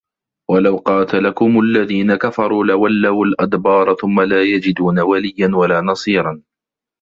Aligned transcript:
وَلَو 0.51 0.77
قاتَلَكُمُ 0.77 1.59
الَّذينَ 1.59 2.15
كَفَروا 2.15 2.63
لَوَلَّوُا 2.65 3.25
الأَدبارَ 3.25 3.95
ثُمَّ 3.95 4.21
لا 4.21 4.41
يَجِدونَ 4.41 4.99
وَلِيًّا 4.99 5.47
وَلا 5.55 5.81
نَصيرًا 5.81 6.41